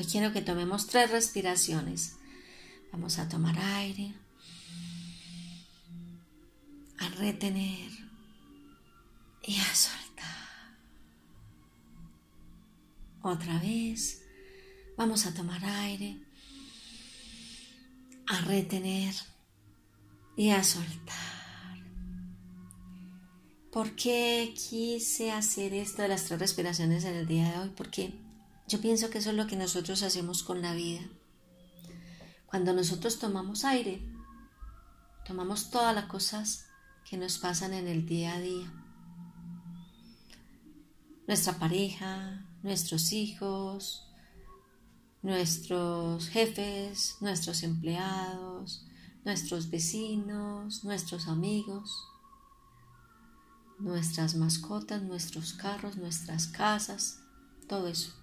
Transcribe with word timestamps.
Hoy 0.00 0.06
quiero 0.06 0.32
que 0.32 0.40
tomemos 0.40 0.86
tres 0.86 1.10
respiraciones. 1.10 2.16
Vamos 2.90 3.18
a 3.18 3.28
tomar 3.28 3.54
aire, 3.58 4.14
a 6.96 7.08
retener 7.10 7.90
y 9.42 9.58
a 9.58 9.74
soltar. 9.74 10.78
Otra 13.20 13.58
vez, 13.58 14.22
vamos 14.96 15.26
a 15.26 15.34
tomar 15.34 15.62
aire, 15.62 16.18
a 18.26 18.40
retener 18.40 19.14
y 20.34 20.48
a 20.48 20.64
soltar. 20.64 21.76
¿Por 23.70 23.94
qué 23.96 24.54
quise 24.56 25.30
hacer 25.30 25.74
esto 25.74 26.00
de 26.00 26.08
las 26.08 26.24
tres 26.24 26.40
respiraciones 26.40 27.04
en 27.04 27.16
el 27.16 27.26
día 27.26 27.52
de 27.52 27.58
hoy? 27.58 27.72
Porque 27.76 28.29
yo 28.70 28.80
pienso 28.80 29.10
que 29.10 29.18
eso 29.18 29.30
es 29.30 29.36
lo 29.36 29.48
que 29.48 29.56
nosotros 29.56 30.04
hacemos 30.04 30.44
con 30.44 30.62
la 30.62 30.74
vida. 30.74 31.00
Cuando 32.46 32.72
nosotros 32.72 33.18
tomamos 33.18 33.64
aire, 33.64 34.00
tomamos 35.26 35.70
todas 35.70 35.92
las 35.92 36.04
cosas 36.04 36.66
que 37.04 37.16
nos 37.16 37.38
pasan 37.38 37.74
en 37.74 37.88
el 37.88 38.06
día 38.06 38.34
a 38.34 38.40
día. 38.40 38.72
Nuestra 41.26 41.58
pareja, 41.58 42.46
nuestros 42.62 43.10
hijos, 43.10 44.08
nuestros 45.22 46.28
jefes, 46.28 47.16
nuestros 47.20 47.64
empleados, 47.64 48.86
nuestros 49.24 49.68
vecinos, 49.68 50.84
nuestros 50.84 51.26
amigos, 51.26 52.06
nuestras 53.80 54.36
mascotas, 54.36 55.02
nuestros 55.02 55.54
carros, 55.54 55.96
nuestras 55.96 56.46
casas, 56.46 57.18
todo 57.66 57.88
eso 57.88 58.19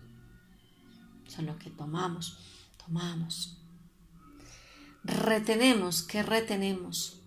lo 1.41 1.57
que 1.59 1.69
tomamos, 1.69 2.37
tomamos. 2.83 3.57
Retenemos, 5.03 6.03
¿qué 6.03 6.23
retenemos? 6.23 7.21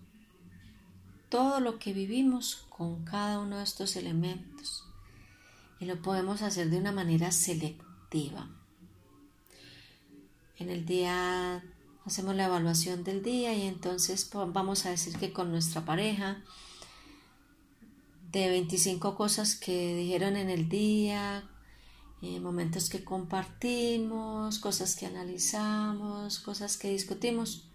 Todo 1.29 1.59
lo 1.59 1.79
que 1.79 1.93
vivimos 1.93 2.65
con 2.69 3.05
cada 3.05 3.39
uno 3.39 3.57
de 3.57 3.63
estos 3.63 3.95
elementos. 3.95 4.83
Y 5.79 5.85
lo 5.85 6.01
podemos 6.01 6.41
hacer 6.41 6.69
de 6.69 6.77
una 6.77 6.91
manera 6.91 7.31
selectiva. 7.31 8.49
En 10.57 10.69
el 10.69 10.85
día 10.85 11.63
hacemos 12.05 12.35
la 12.35 12.45
evaluación 12.45 13.03
del 13.03 13.23
día 13.23 13.53
y 13.53 13.63
entonces 13.63 14.29
vamos 14.31 14.85
a 14.85 14.91
decir 14.91 15.17
que 15.17 15.33
con 15.33 15.51
nuestra 15.51 15.85
pareja 15.85 16.43
de 18.31 18.49
25 18.49 19.15
cosas 19.15 19.55
que 19.55 19.95
dijeron 19.95 20.37
en 20.37 20.49
el 20.49 20.69
día, 20.69 21.49
eh, 22.21 22.39
momentos 22.39 22.89
que 22.89 23.03
compartimos, 23.03 24.59
cosas 24.59 24.95
que 24.95 25.07
analizamos, 25.07 26.39
cosas 26.39 26.77
que 26.77 26.91
discutimos. 26.91 27.67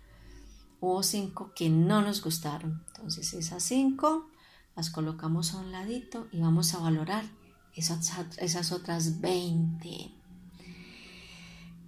Hubo 0.81 1.03
cinco 1.03 1.53
que 1.55 1.69
no 1.69 2.03
nos 2.03 2.23
gustaron. 2.23 2.85
Entonces 2.89 3.33
esas 3.35 3.63
cinco 3.63 4.31
las 4.77 4.91
colocamos 4.91 5.55
a 5.55 5.59
un 5.59 5.73
ladito 5.73 6.29
y 6.31 6.41
vamos 6.41 6.75
a 6.75 6.79
valorar 6.79 7.25
esas, 7.75 8.73
otras 8.73 9.21
20. 9.21 10.13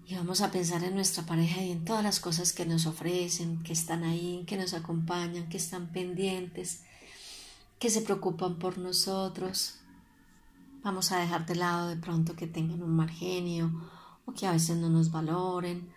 Y 0.06 0.14
vamos 0.14 0.40
a 0.40 0.50
pensar 0.50 0.82
en 0.84 0.94
nuestra 0.94 1.24
pareja 1.24 1.62
y 1.62 1.70
en 1.70 1.84
todas 1.84 2.02
las 2.02 2.18
cosas 2.18 2.52
que 2.52 2.64
nos 2.64 2.86
ofrecen, 2.86 3.62
que 3.62 3.74
están 3.74 4.04
ahí, 4.04 4.44
que 4.46 4.56
nos 4.56 4.72
acompañan, 4.72 5.48
que 5.48 5.58
están 5.58 5.92
pendientes, 5.92 6.82
que 7.78 7.90
se 7.90 8.00
preocupan 8.00 8.58
por 8.58 8.78
nosotros, 8.78 9.74
Vamos 10.88 11.12
a 11.12 11.18
dejar 11.18 11.44
de 11.44 11.54
lado 11.54 11.88
de 11.88 11.96
pronto 11.96 12.34
que 12.34 12.46
tengan 12.46 12.82
un 12.82 12.96
mal 12.96 13.10
genio 13.10 13.70
o 14.24 14.32
que 14.32 14.46
a 14.46 14.52
veces 14.52 14.74
no 14.78 14.88
nos 14.88 15.10
valoren 15.10 15.92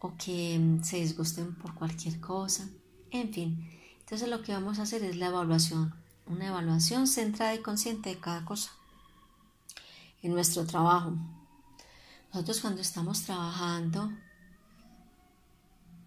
o 0.00 0.16
que 0.16 0.58
mm, 0.58 0.82
se 0.82 0.96
disgusten 0.96 1.54
por 1.54 1.74
cualquier 1.74 2.18
cosa. 2.18 2.68
En 3.12 3.32
fin, 3.32 3.70
entonces 4.00 4.28
lo 4.28 4.42
que 4.42 4.52
vamos 4.52 4.80
a 4.80 4.82
hacer 4.82 5.04
es 5.04 5.14
la 5.14 5.26
evaluación, 5.26 5.94
una 6.26 6.48
evaluación 6.48 7.06
centrada 7.06 7.54
y 7.54 7.60
consciente 7.60 8.10
de 8.10 8.18
cada 8.18 8.44
cosa 8.44 8.72
en 10.22 10.34
nuestro 10.34 10.66
trabajo. 10.66 11.14
Nosotros 12.34 12.62
cuando 12.62 12.80
estamos 12.80 13.22
trabajando 13.22 14.10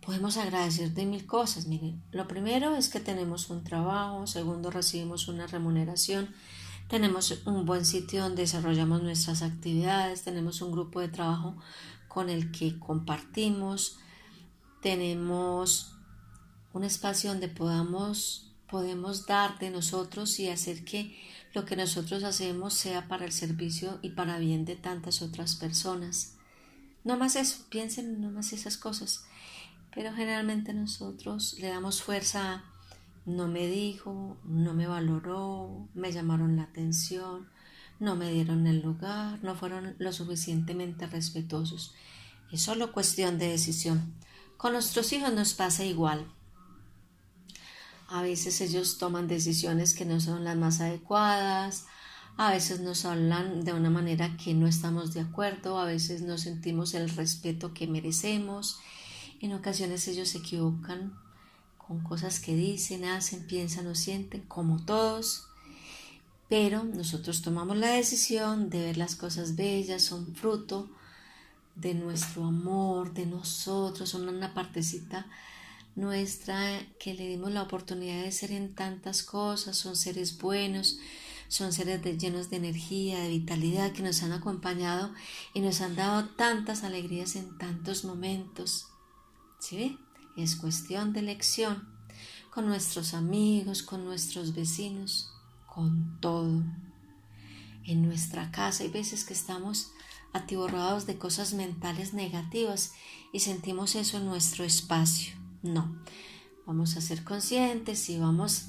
podemos 0.06 0.36
agradecer 0.36 0.94
de 0.94 1.06
mil 1.06 1.26
cosas. 1.26 1.68
Miren, 1.68 2.04
lo 2.12 2.28
primero 2.28 2.76
es 2.76 2.90
que 2.90 3.00
tenemos 3.00 3.50
un 3.50 3.64
trabajo, 3.64 4.28
segundo 4.28 4.72
recibimos 4.72 5.30
una 5.30 5.48
remuneración 5.48 6.36
tenemos 6.88 7.42
un 7.46 7.66
buen 7.66 7.86
sitio 7.86 8.24
donde 8.24 8.44
desarrollamos 8.44 9.02
nuestras 9.02 9.42
actividades, 9.42 10.24
tenemos 10.24 10.62
un 10.62 10.72
grupo 10.72 11.00
de 11.00 11.08
trabajo 11.08 11.58
con 12.08 12.30
el 12.30 12.52
que 12.52 12.80
compartimos, 12.80 13.98
tenemos 14.82 15.96
un 16.74 16.84
espacio 16.84 17.32
donde 17.32 17.48
podamos, 17.48 18.52
podemos 18.70 19.26
dar 19.26 19.58
de 19.60 19.70
nosotros 19.70 20.40
y 20.40 20.50
hacer 20.50 20.86
que 20.86 21.18
lo 21.54 21.66
que 21.66 21.76
nosotros 21.76 22.24
hacemos 22.24 22.74
sea 22.74 23.08
para 23.08 23.26
el 23.26 23.32
servicio 23.32 24.00
y 24.02 24.10
para 24.10 24.38
bien 24.38 24.66
de 24.66 24.76
tantas 24.76 25.22
otras 25.22 25.56
personas. 25.56 26.36
No 27.04 27.18
más 27.18 27.36
eso, 27.36 27.64
piensen 27.70 28.20
no 28.22 28.30
más 28.32 28.52
esas 28.52 28.78
cosas. 28.78 29.26
Pero 29.94 30.14
generalmente 30.14 30.74
nosotros 30.74 31.56
le 31.60 31.70
damos 31.70 32.02
fuerza 32.02 32.66
no 33.26 33.48
me 33.48 33.68
dijo, 33.68 34.38
no 34.44 34.74
me 34.74 34.88
valoró, 34.88 35.90
me 35.94 36.12
llamaron 36.12 36.56
la 36.56 36.64
atención, 36.64 37.50
no 38.00 38.16
me 38.16 38.32
dieron 38.32 38.68
el 38.68 38.82
lugar, 38.82 39.44
no 39.44 39.56
fueron 39.56 39.96
lo 39.98 40.14
suficientemente 40.14 41.08
respetuosos. 41.08 41.96
Es 42.52 42.62
solo 42.62 42.92
cuestión 42.92 43.40
de 43.40 43.50
decisión. 43.50 44.14
Con 44.58 44.74
nuestros 44.74 45.12
hijos 45.14 45.34
nos 45.34 45.54
pasa 45.54 45.84
igual. 45.86 46.28
A 48.08 48.22
veces 48.22 48.62
ellos 48.62 49.00
toman 49.00 49.28
decisiones 49.28 49.96
que 49.96 50.06
no 50.06 50.20
son 50.20 50.44
las 50.44 50.56
más 50.56 50.80
adecuadas, 50.80 51.88
a 52.38 52.52
veces 52.52 52.82
nos 52.82 53.06
hablan 53.06 53.64
de 53.64 53.74
una 53.74 53.90
manera 53.90 54.38
que 54.38 54.54
no 54.54 54.68
estamos 54.68 55.14
de 55.14 55.22
acuerdo, 55.22 55.80
a 55.80 55.86
veces 55.86 56.22
no 56.22 56.38
sentimos 56.38 56.94
el 56.94 57.10
respeto 57.10 57.74
que 57.74 57.88
merecemos, 57.88 58.80
en 59.42 59.54
ocasiones 59.54 60.08
ellos 60.08 60.30
se 60.30 60.40
equivocan 60.40 61.25
con 61.88 62.02
cosas 62.02 62.40
que 62.40 62.56
dicen, 62.56 63.06
hacen, 63.06 63.46
piensan 63.46 63.88
o 63.88 63.96
sienten, 63.96 64.42
como 64.42 64.84
todos, 64.84 65.48
pero 66.50 66.84
nosotros 66.84 67.42
tomamos 67.42 67.78
la 67.78 67.90
decisión 67.90 68.70
de 68.70 68.80
ver 68.80 68.98
las 68.98 69.16
cosas 69.16 69.56
bellas, 69.56 70.04
son 70.04 70.36
fruto 70.36 70.90
de 71.76 71.94
nuestro 71.94 72.46
amor, 72.46 73.14
de 73.14 73.26
nosotros, 73.26 74.10
son 74.10 74.28
una 74.28 74.54
partecita 74.54 75.28
nuestra 75.96 76.86
que 77.00 77.14
le 77.14 77.28
dimos 77.28 77.52
la 77.52 77.64
oportunidad 77.64 78.24
de 78.24 78.32
ser 78.32 78.52
en 78.52 78.76
tantas 78.76 79.24
cosas, 79.24 79.78
son 79.78 79.96
seres 79.96 80.38
buenos, 80.38 81.00
son 81.48 81.72
seres 81.72 82.02
llenos 82.18 82.50
de 82.50 82.58
energía, 82.58 83.20
de 83.20 83.30
vitalidad, 83.30 83.92
que 83.92 84.04
nos 84.04 84.22
han 84.24 84.34
acompañado 84.34 85.14
y 85.54 85.62
nos 85.62 85.82
han 85.82 85.96
dado 85.96 86.28
tantas 86.30 86.84
alegrías 86.84 87.36
en 87.36 87.58
tantos 87.58 88.04
momentos. 88.04 88.88
¿Sí? 89.60 89.98
Es 90.36 90.56
cuestión 90.56 91.14
de 91.14 91.22
elección 91.22 91.88
con 92.54 92.68
nuestros 92.68 93.14
amigos, 93.14 93.84
con 93.84 94.06
nuestros 94.06 94.54
vecinos, 94.54 95.30
con 95.68 96.20
todo. 96.20 96.64
En 97.84 98.02
nuestra 98.02 98.52
casa 98.52 98.84
hay 98.84 98.90
veces 98.90 99.24
que 99.24 99.34
estamos 99.34 99.92
atiborrados 100.34 101.06
de 101.06 101.18
cosas 101.18 101.54
mentales 101.54 102.14
negativas 102.14 102.94
y 103.32 103.40
sentimos 103.40 103.96
eso 103.96 104.18
en 104.18 104.26
nuestro 104.26 104.64
espacio. 104.64 105.34
No, 105.64 106.02
vamos 106.66 106.98
a 106.98 107.02
ser 107.02 107.24
conscientes 107.24 108.10
y 108.10 108.20
vamos, 108.20 108.68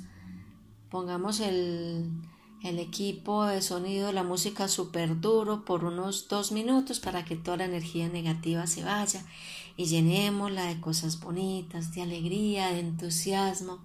pongamos 0.90 1.40
el, 1.40 2.10
el 2.62 2.78
equipo 2.78 3.44
de 3.44 3.62
sonido, 3.62 4.12
la 4.12 4.22
música 4.22 4.68
súper 4.68 5.20
duro 5.20 5.64
por 5.64 5.84
unos 5.84 6.28
dos 6.28 6.52
minutos 6.52 7.00
para 7.00 7.24
que 7.24 7.36
toda 7.36 7.58
la 7.58 7.64
energía 7.66 8.08
negativa 8.08 8.66
se 8.66 8.82
vaya 8.82 9.24
y 9.76 9.86
llenémosla 9.86 10.64
de 10.66 10.80
cosas 10.80 11.20
bonitas, 11.20 11.94
de 11.94 12.02
alegría, 12.02 12.68
de 12.68 12.80
entusiasmo, 12.80 13.84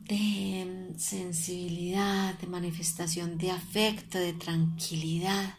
de 0.00 0.92
sensibilidad, 0.96 2.38
de 2.38 2.46
manifestación 2.46 3.38
de 3.38 3.50
afecto, 3.50 4.18
de 4.18 4.32
tranquilidad. 4.32 5.58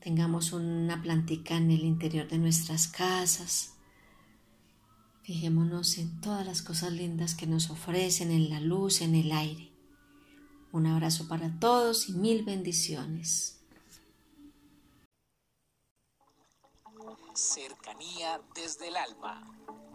Tengamos 0.00 0.52
una 0.52 1.00
plantica 1.00 1.56
en 1.56 1.70
el 1.70 1.84
interior 1.84 2.28
de 2.28 2.38
nuestras 2.38 2.88
casas. 2.88 3.73
Fijémonos 5.24 5.96
en 5.96 6.20
todas 6.20 6.44
las 6.44 6.60
cosas 6.60 6.92
lindas 6.92 7.34
que 7.34 7.46
nos 7.46 7.70
ofrecen, 7.70 8.30
en 8.30 8.50
la 8.50 8.60
luz, 8.60 9.00
en 9.00 9.14
el 9.14 9.32
aire. 9.32 9.72
Un 10.70 10.84
abrazo 10.86 11.26
para 11.28 11.58
todos 11.58 12.10
y 12.10 12.12
mil 12.12 12.44
bendiciones. 12.44 13.58
Cercanía 17.32 18.38
desde 18.54 18.88
el 18.88 18.96
alma. 18.96 19.50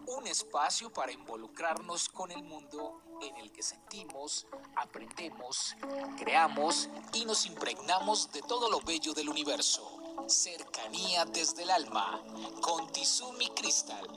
Un 0.08 0.26
espacio 0.26 0.92
para 0.92 1.12
involucrarnos 1.12 2.08
con 2.08 2.32
el 2.32 2.42
mundo 2.42 3.00
en 3.22 3.36
el 3.36 3.52
que 3.52 3.62
sentimos, 3.62 4.48
aprendemos, 4.74 5.76
creamos 6.18 6.88
y 7.12 7.24
nos 7.24 7.46
impregnamos 7.46 8.32
de 8.32 8.42
todo 8.42 8.68
lo 8.68 8.80
bello 8.80 9.14
del 9.14 9.28
universo. 9.28 9.96
Cercanía 10.26 11.24
desde 11.24 11.62
el 11.62 11.70
alma 11.70 12.20
con 12.60 12.90
Tizumi 12.90 13.48
Crystal. 13.50 14.08